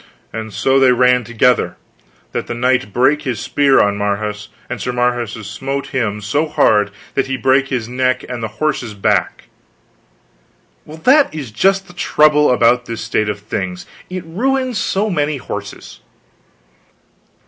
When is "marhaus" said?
3.99-4.47, 4.91-5.35